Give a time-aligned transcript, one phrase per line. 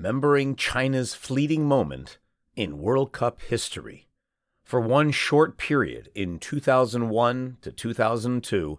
[0.00, 2.16] Remembering China's fleeting moment
[2.56, 4.08] in World Cup history.
[4.64, 8.78] For one short period in 2001 to 2002,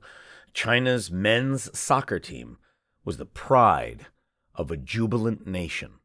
[0.56, 2.58] China's men's soccer team
[3.06, 4.08] was the pride
[4.56, 6.00] of a jubilant nation.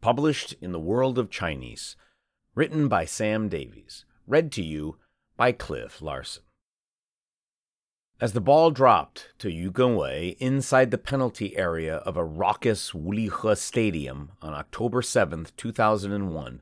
[0.00, 1.94] Published in the World of Chinese,
[2.54, 4.96] written by Sam Davies, read to you
[5.36, 6.44] by Cliff Larsen.
[8.20, 13.56] As the ball dropped to Yu Genwei inside the penalty area of a raucous Wulihe
[13.56, 16.60] Stadium on October 7, 2001,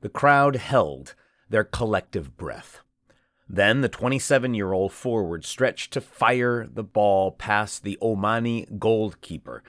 [0.00, 1.14] the crowd held
[1.50, 2.80] their collective breath.
[3.46, 9.62] Then the 27 year old forward stretched to fire the ball past the Omani goalkeeper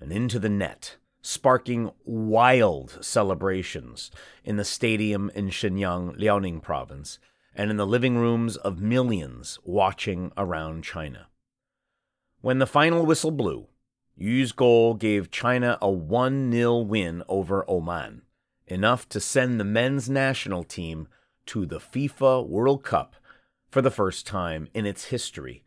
[0.00, 4.10] and into the net, sparking wild celebrations
[4.42, 7.20] in the stadium in Shenyang, Liaoning province,
[7.54, 11.28] and in the living rooms of millions watching around China.
[12.40, 13.68] When the final whistle blew,
[14.16, 18.22] Yu's goal gave China a 1 0 win over Oman,
[18.66, 21.08] enough to send the men's national team
[21.46, 23.16] to the FIFA World Cup
[23.70, 25.64] for the first time in its history,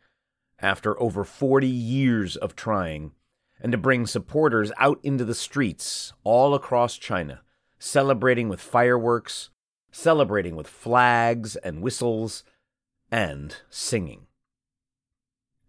[0.60, 3.12] after over 40 years of trying,
[3.60, 7.42] and to bring supporters out into the streets all across China,
[7.78, 9.50] celebrating with fireworks,
[9.98, 12.44] celebrating with flags and whistles,
[13.10, 14.26] and singing.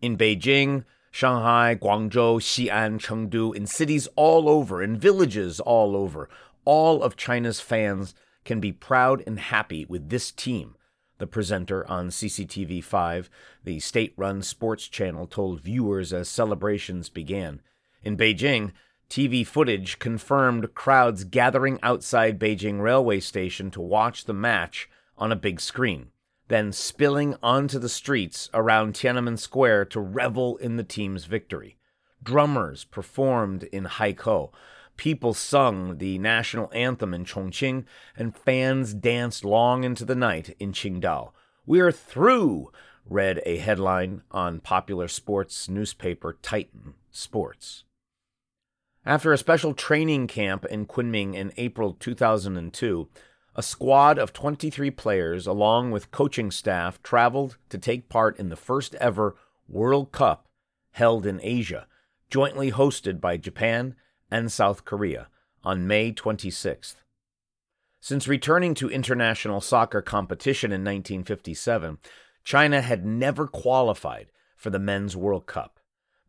[0.01, 6.29] In Beijing, Shanghai, Guangzhou, Xi'an, Chengdu, in cities all over, in villages all over,
[6.63, 8.13] all of China's fans
[8.45, 10.75] can be proud and happy with this team.
[11.17, 13.29] The presenter on CCTV 5,
[13.63, 17.61] the state run sports channel, told viewers as celebrations began.
[18.03, 18.73] In Beijing,
[19.09, 25.35] TV footage confirmed crowds gathering outside Beijing railway station to watch the match on a
[25.35, 26.11] big screen,
[26.47, 31.77] then spilling onto the streets around Tiananmen Square to revel in the team's victory.
[32.23, 34.51] Drummers performed in Haikou,
[34.99, 37.85] People sung the national anthem in Chongqing,
[38.17, 41.31] and fans danced long into the night in Qingdao.
[41.65, 42.73] We're through,
[43.05, 47.85] read a headline on popular sports newspaper Titan Sports.
[49.05, 53.07] After a special training camp in Kunming in April 2002,
[53.55, 58.55] a squad of 23 players, along with coaching staff, traveled to take part in the
[58.57, 59.35] first ever
[59.67, 60.47] World Cup
[60.91, 61.87] held in Asia,
[62.29, 63.95] jointly hosted by Japan
[64.29, 65.29] and South Korea
[65.63, 66.95] on May 26th.
[68.01, 71.99] Since returning to international soccer competition in 1957,
[72.43, 75.79] China had never qualified for the Men's World Cup.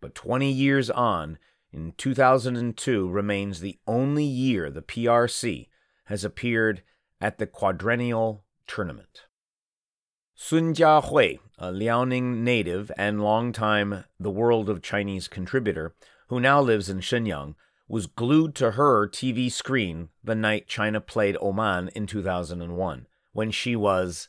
[0.00, 1.38] But 20 years on,
[1.72, 5.69] in 2002 remains the only year the PRC
[6.04, 6.82] has appeared
[7.20, 9.26] at the quadrennial tournament.
[10.34, 15.94] Sun Jiahui, a Liaoning native and longtime The World of Chinese contributor,
[16.28, 17.54] who now lives in Shenyang,
[17.86, 23.76] was glued to her TV screen the night China played Oman in 2001, when she
[23.76, 24.28] was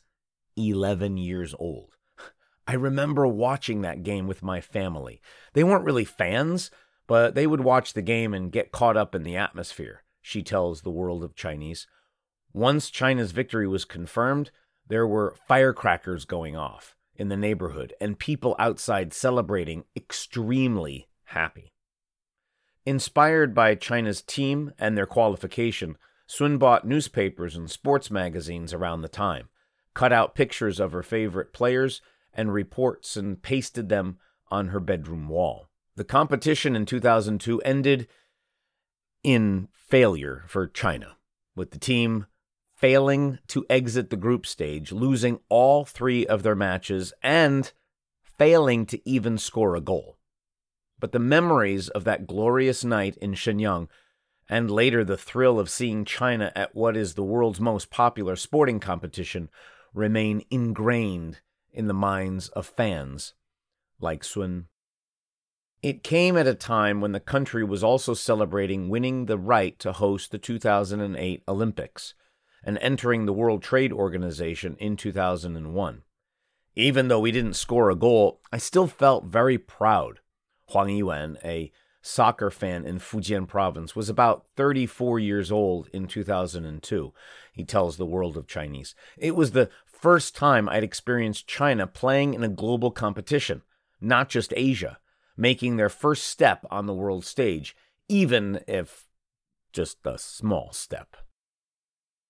[0.56, 1.96] 11 years old.
[2.66, 5.22] I remember watching that game with my family.
[5.54, 6.70] They weren't really fans,
[7.06, 10.82] but they would watch the game and get caught up in the atmosphere, she tells
[10.82, 11.86] the world of Chinese.
[12.52, 14.50] Once China's victory was confirmed,
[14.88, 21.72] there were firecrackers going off in the neighborhood and people outside celebrating extremely happy.
[22.84, 25.96] Inspired by China's team and their qualification,
[26.26, 29.48] Sun bought newspapers and sports magazines around the time,
[29.94, 32.00] cut out pictures of her favorite players
[32.32, 34.18] and reports, and pasted them
[34.50, 35.68] on her bedroom wall.
[35.94, 38.08] The competition in 2002 ended
[39.22, 41.16] in failure for China,
[41.54, 42.26] with the team
[42.74, 47.72] failing to exit the group stage, losing all three of their matches, and
[48.22, 50.18] failing to even score a goal.
[50.98, 53.88] But the memories of that glorious night in Shenyang,
[54.48, 58.80] and later the thrill of seeing China at what is the world's most popular sporting
[58.80, 59.50] competition,
[59.94, 61.40] remain ingrained
[61.70, 63.34] in the minds of fans
[64.00, 64.68] like Sun.
[65.82, 69.92] It came at a time when the country was also celebrating winning the right to
[69.92, 72.14] host the 2008 Olympics
[72.62, 76.02] and entering the World Trade Organization in 2001.
[76.76, 80.20] Even though we didn't score a goal, I still felt very proud
[80.68, 87.12] Huang Yiwen, a soccer fan in Fujian province, was about 34 years old in 2002.
[87.52, 88.94] He tells the world of Chinese.
[89.18, 93.62] It was the first time I'd experienced China playing in a global competition,
[94.00, 94.98] not just Asia,
[95.36, 97.76] making their first step on the world stage,
[98.08, 99.06] even if
[99.72, 101.16] just a small step.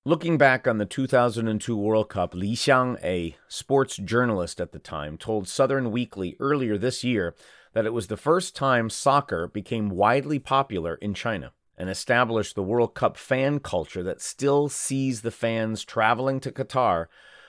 [0.04, 5.16] Looking back on the 2002 World Cup, Li Xiang, a sports journalist at the time,
[5.16, 7.37] told Southern Weekly earlier this year
[7.72, 12.64] that it was the first time soccer became widely popular in China and established the
[12.64, 17.06] World Cup fan culture that still sees the fans traveling to Qatar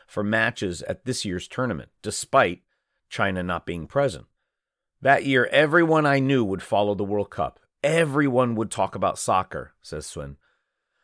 [0.08, 2.62] for matches at this year's tournament, despite
[3.10, 4.26] China not being present.
[5.04, 7.60] That year, everyone I knew would follow the World Cup.
[7.84, 10.38] Everyone would talk about soccer, says Sun.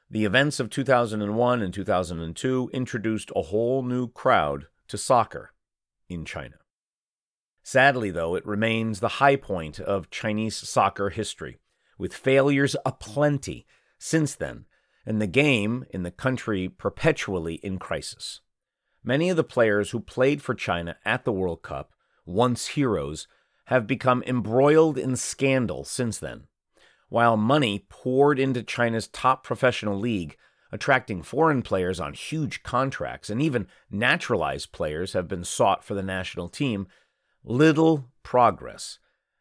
[0.09, 5.51] The events of 2001 and 2002 introduced a whole new crowd to soccer
[6.07, 6.55] in China.
[7.61, 11.59] Sadly, though, it remains the high point of Chinese soccer history,
[11.97, 13.67] with failures aplenty
[13.97, 14.63] since then,
[15.05, 18.39] and the game in the country perpetually in crisis.
[19.03, 21.91] Many of the players who played for China at the World Cup,
[22.25, 23.27] once heroes,
[23.69, 26.43] have become embroiled in scandal since then
[27.09, 30.37] while money poured into China's top professional league,
[30.71, 36.03] attracting foreign players on huge contracts, and even naturalized players have been sought for the
[36.03, 36.87] national team,
[37.43, 38.99] little progress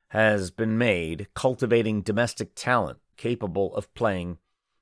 [0.08, 4.38] has been made cultivating domestic talent capable of playing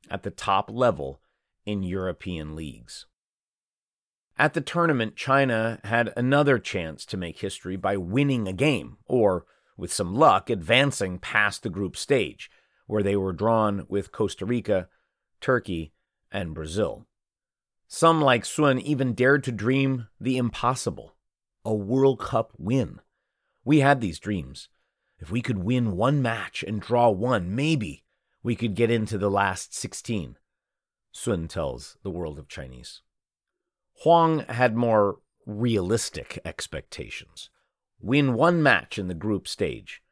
[0.08, 1.20] at the top level
[1.64, 3.06] in European leagues.
[4.38, 9.46] At the tournament, China had another chance to make history by winning a game, or,
[9.76, 12.50] with some luck, advancing past the group stage
[12.86, 14.88] where they were drawn with Costa Rica,
[15.40, 15.92] Turkey,
[16.30, 17.06] and Brazil.
[17.88, 21.14] Some, like Sun, even dared to dream the impossible
[21.64, 23.00] a World Cup win.
[23.64, 24.68] We had these dreams.
[25.18, 28.04] If we could win one match and draw one, maybe
[28.40, 30.36] we could get into the last 16.
[31.10, 33.02] Sun tells the world of Chinese.
[34.02, 37.50] Huang had more realistic expectations.
[38.00, 40.02] Win one match in the group stage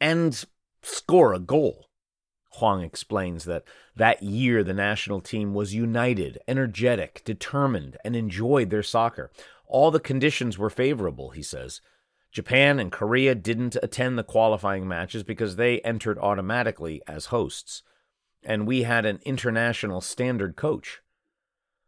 [0.00, 0.44] and
[0.82, 1.88] score a goal.
[2.58, 3.64] Huang explains that
[3.96, 9.32] that year the national team was united, energetic, determined, and enjoyed their soccer.
[9.66, 11.80] All the conditions were favorable, he says.
[12.30, 17.82] Japan and Korea didn't attend the qualifying matches because they entered automatically as hosts,
[18.42, 21.00] and we had an international standard coach.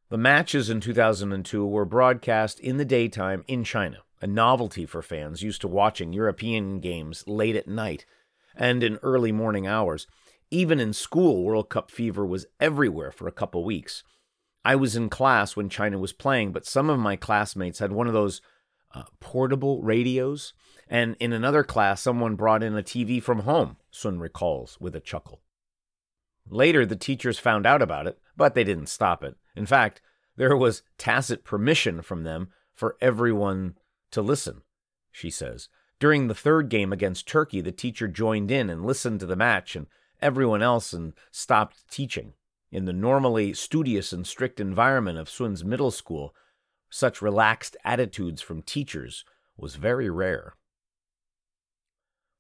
[0.09, 5.43] The matches in 2002 were broadcast in the daytime in China, a novelty for fans
[5.43, 8.07] used to watching European games late at night
[8.55, 10.07] and in early morning hours.
[10.49, 14.05] Even in school, World Cup fever was everywhere for a couple weeks.
[14.65, 18.07] I was in class when China was playing, but some of my classmates had one
[18.07, 18.41] of those
[18.95, 20.55] uh, portable radios.
[20.89, 25.01] And in another class, someone brought in a TV from home, Sun recalls with a
[25.01, 25.43] chuckle.
[26.49, 29.35] Later, the teachers found out about it, but they didn't stop it.
[29.57, 30.03] In fact,
[30.37, 33.77] there was tacit permission from them for everyone
[34.11, 34.63] to listen,
[35.11, 35.69] she says.
[35.99, 39.75] During the third game against Turkey, the teacher joined in and listened to the match
[39.75, 39.87] and
[40.21, 42.35] everyone else and stopped teaching.
[42.71, 46.35] In the normally studious and strict environment of Sun's middle school,
[46.91, 49.25] such relaxed attitudes from teachers
[49.57, 50.55] was very rare.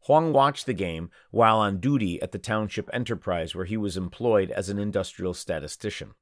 [0.00, 4.50] Huang watched the game while on duty at the township enterprise where he was employed
[4.50, 6.12] as an industrial statistician.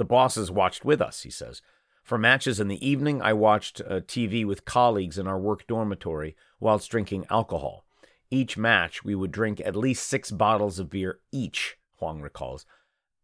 [0.00, 1.60] The bosses watched with us, he says.
[2.02, 6.34] For matches in the evening, I watched uh, TV with colleagues in our work dormitory
[6.58, 7.84] whilst drinking alcohol.
[8.30, 12.64] Each match, we would drink at least six bottles of beer each, Huang recalls.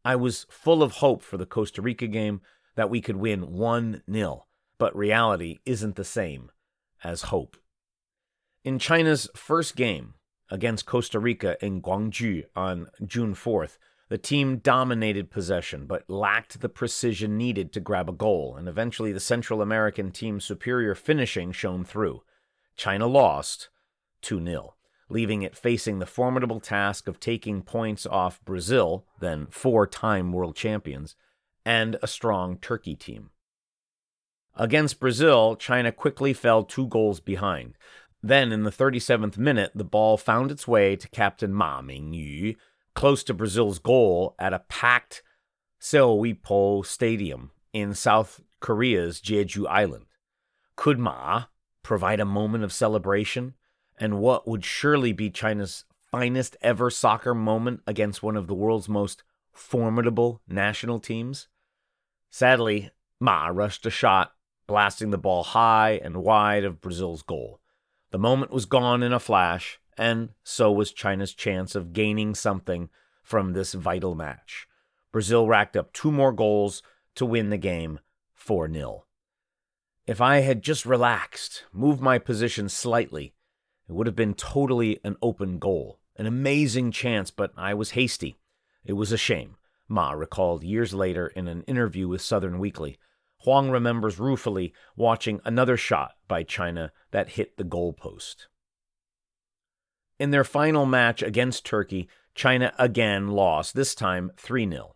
[0.04, 2.42] I was full of hope for the Costa Rica game
[2.74, 4.44] that we could win 1 0,
[4.76, 6.50] but reality isn't the same
[7.02, 7.56] as hope.
[8.64, 10.12] In China's first game
[10.50, 16.68] against Costa Rica in Gwangju on June 4th, the team dominated possession but lacked the
[16.68, 21.84] precision needed to grab a goal, and eventually the Central American team's superior finishing shone
[21.84, 22.22] through.
[22.76, 23.68] China lost
[24.22, 24.76] 2 0
[25.08, 30.56] leaving it facing the formidable task of taking points off Brazil, then four time world
[30.56, 31.14] champions,
[31.64, 33.30] and a strong Turkey team.
[34.54, 37.74] Against Brazil, China quickly fell two goals behind.
[38.22, 42.56] Then, in the 37th minute, the ball found its way to captain Ma Mingyu,
[42.96, 45.22] close to Brazil's goal at a packed
[45.80, 50.06] Seogwipo Stadium in South Korea's Jeju Island.
[50.74, 51.44] Could Ma
[51.84, 53.54] provide a moment of celebration?
[53.98, 58.88] and what would surely be China's finest ever soccer moment against one of the world's
[58.88, 59.22] most
[59.52, 61.48] formidable national teams.
[62.30, 64.32] Sadly, Ma rushed a shot,
[64.66, 67.60] blasting the ball high and wide of Brazil's goal.
[68.10, 72.88] The moment was gone in a flash, and so was China's chance of gaining something
[73.22, 74.66] from this vital match.
[75.12, 76.82] Brazil racked up two more goals
[77.14, 78.00] to win the game
[78.34, 79.04] 4 0.
[80.06, 83.34] If I had just relaxed, moved my position slightly,
[83.88, 88.38] it would have been totally an open goal, an amazing chance, but I was hasty.
[88.84, 89.56] It was a shame,
[89.88, 92.98] Ma recalled years later in an interview with Southern Weekly.
[93.42, 98.46] Huang remembers ruefully watching another shot by China that hit the goalpost.
[100.18, 104.94] In their final match against Turkey, China again lost, this time 3 0.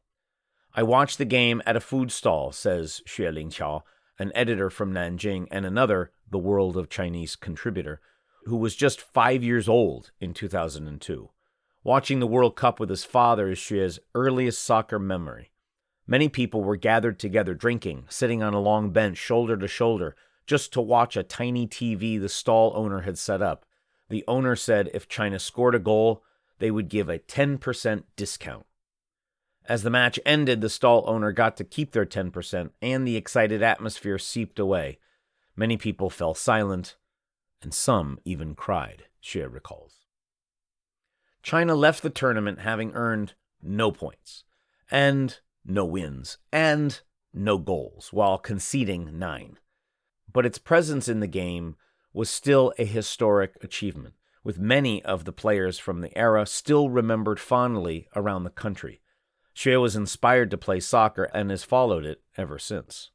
[0.75, 3.83] I watched the game at a food stall, says Xue Lingqiao,
[4.19, 8.01] an editor from Nanjing and another The World of Chinese contributor,
[8.45, 11.31] who was just five years old in 2002.
[11.83, 15.51] Watching the World Cup with his father is Xue's earliest soccer memory.
[16.07, 20.73] Many people were gathered together drinking, sitting on a long bench, shoulder to shoulder, just
[20.73, 23.65] to watch a tiny TV the stall owner had set up.
[24.11, 26.23] The owner said if China scored a goal,
[26.59, 28.67] they would give a 10% discount.
[29.67, 33.63] As the match ended, the stall owner got to keep their 10%, and the excited
[33.63, 34.99] atmosphere seeped away.
[35.55, 36.97] Many people fell silent,
[37.63, 40.07] and some even cried, Xue recalls.
[41.43, 44.43] China left the tournament having earned no points,
[44.91, 47.01] and no wins, and
[47.33, 49.59] no goals, while conceding nine.
[50.33, 51.77] But its presence in the game
[52.13, 57.39] was still a historic achievement, with many of the players from the era still remembered
[57.39, 59.01] fondly around the country.
[59.55, 63.11] Xue was inspired to play soccer and has followed it ever since.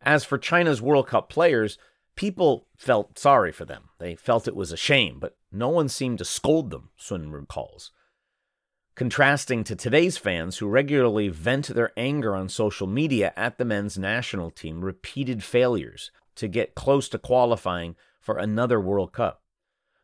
[0.00, 1.78] As for China's World Cup players,
[2.16, 3.90] people felt sorry for them.
[3.98, 7.90] They felt it was a shame, but no one seemed to scold them, Sun recalls.
[8.94, 13.98] Contrasting to today's fans who regularly vent their anger on social media at the men's
[13.98, 19.42] national team repeated failures to get close to qualifying for another World Cup.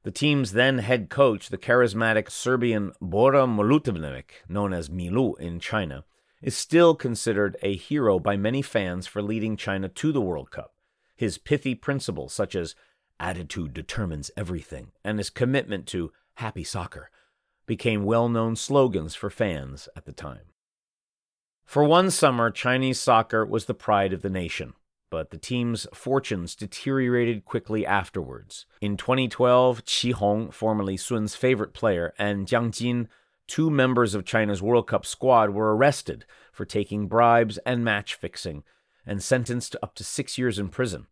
[0.03, 6.05] The team's then head coach, the charismatic Serbian Bora Milutinovic, known as Milu in China,
[6.41, 10.75] is still considered a hero by many fans for leading China to the World Cup.
[11.17, 12.77] His pithy principles, such as
[13.19, 17.11] attitude determines everything, and his commitment to happy soccer,
[17.67, 20.53] became well known slogans for fans at the time.
[21.65, 24.75] For one summer, Chinese soccer was the pride of the nation
[25.11, 28.67] but the team's fortunes deteriorated quickly afterwards.
[28.81, 33.09] In 2012, Qi Hong, formerly Sun's favorite player, and Jiang Jin,
[33.47, 38.65] two members of China's World Cup squad, were arrested for taking bribes and match fixing
[39.07, 41.07] and sentenced to up to six years in prison.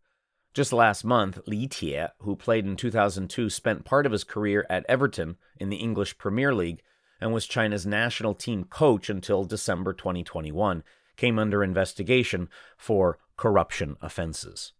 [0.52, 4.86] Just last month, Li Tie, who played in 2002, spent part of his career at
[4.88, 6.82] Everton in the English Premier League
[7.20, 10.82] and was China's national team coach until December 2021,
[11.16, 14.72] came under investigation for corruption offenses.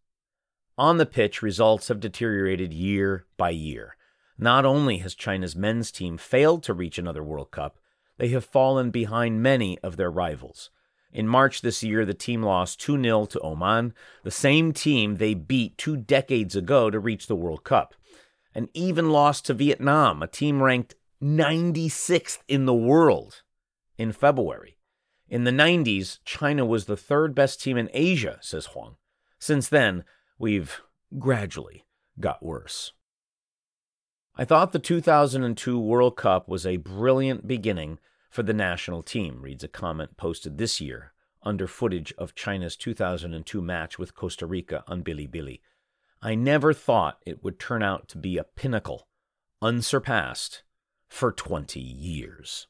[0.78, 3.96] On the pitch, results have deteriorated year by year.
[4.38, 7.78] Not only has China's men's team failed to reach another World Cup,
[8.18, 10.70] they have fallen behind many of their rivals.
[11.12, 15.32] In March this year, the team lost 2 0 to Oman, the same team they
[15.32, 17.94] beat two decades ago to reach the World Cup,
[18.54, 23.42] and even lost to Vietnam, a team ranked 96th in the world
[23.96, 24.75] in February.
[25.28, 28.97] In the 90s, China was the third best team in Asia, says Huang.
[29.38, 30.04] Since then,
[30.38, 30.80] we've
[31.18, 31.85] gradually
[32.21, 32.92] got worse.
[34.37, 37.99] I thought the 2002 World Cup was a brilliant beginning
[38.30, 43.62] for the national team, reads a comment posted this year under footage of China's 2002
[43.62, 45.61] match with Costa Rica on Bilibili.
[46.21, 49.06] I never thought it would turn out to be a pinnacle,
[49.62, 50.64] unsurpassed
[51.09, 52.66] for 20 years.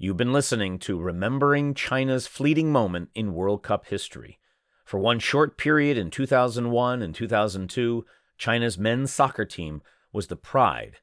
[0.00, 4.38] You've been listening to Remembering China's Fleeting Moment in World Cup History.
[4.84, 10.98] For one short period in 2001 and 2002, China's men's soccer team was the pride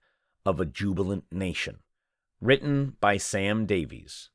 [0.46, 1.80] of a jubilant nation.
[2.40, 4.30] Written by Sam Davies.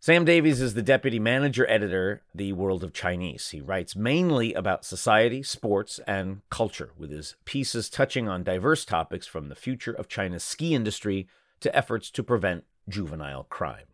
[0.00, 3.50] Sam Davies is the deputy manager editor, The World of Chinese.
[3.50, 9.26] He writes mainly about society, sports, and culture, with his pieces touching on diverse topics
[9.26, 11.28] from the future of China's ski industry
[11.60, 13.86] to efforts to prevent juvenile crime.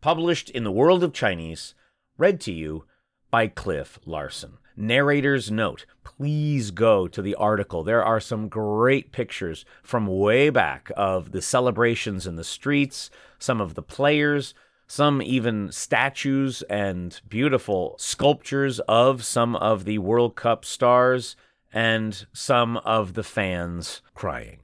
[0.00, 1.74] Published in the World of Chinese,
[2.18, 2.84] read to you
[3.30, 4.58] by Cliff Larsen.
[4.76, 7.82] Narrator's note please go to the article.
[7.82, 13.60] There are some great pictures from way back of the celebrations in the streets, some
[13.60, 14.54] of the players,
[14.86, 21.36] some even statues and beautiful sculptures of some of the World Cup stars,
[21.72, 24.60] and some of the fans crying.